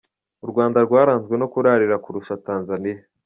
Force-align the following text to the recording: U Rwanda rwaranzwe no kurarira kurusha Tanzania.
U 0.45 0.47
Rwanda 0.51 0.77
rwaranzwe 0.87 1.33
no 1.41 1.47
kurarira 1.53 1.95
kurusha 2.03 2.39
Tanzania. 2.45 2.99